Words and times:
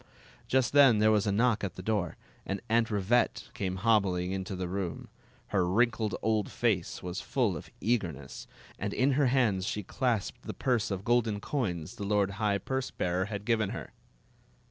Just 0.47 0.73
then 0.73 0.97
there 0.97 1.11
was 1.11 1.27
a 1.27 1.31
knock 1.31 1.63
at 1.63 1.75
the 1.75 1.83
door, 1.83 2.17
and 2.43 2.59
Aunt 2.69 2.89
Rivette 2.89 3.51
came 3.53 3.75
hobbling 3.75 4.31
into 4.31 4.55
tY: 4.57 4.63
room. 4.63 5.09
Her 5.49 5.63
wrinkled 5.69 6.15
old 6.23 6.49
face 6.49 7.03
was 7.03 7.21
full 7.21 7.55
of 7.55 7.69
eagerness, 7.79 8.47
and 8.79 8.95
in 8.95 9.11
her 9.11 9.27
hands 9.27 9.67
she. 9.67 9.83
clasped 9.83 10.41
the 10.41 10.55
purse 10.55 10.89
of 10.89 11.05
golden 11.05 11.39
coins 11.39 11.97
the 11.97 12.03
lord 12.03 12.31
high 12.41 12.57
purse 12.57 12.89
bearer 12.89 13.25
had 13.25 13.45
given 13.45 13.69
her. 13.69 13.93